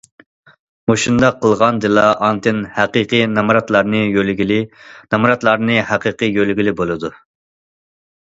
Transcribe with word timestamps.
مۇشۇنداق 0.91 1.35
قىلغاندىلا 1.43 2.05
ئاندىن 2.27 2.63
ھەقىقىي 2.77 3.25
نامراتلارنى 3.35 4.01
يۆلىگىلى، 4.15 4.59
نامراتلارنى 5.13 5.77
ھەقىقىي 5.93 6.35
يۆلىگىلى 6.41 6.75
بولىدۇ. 6.83 7.15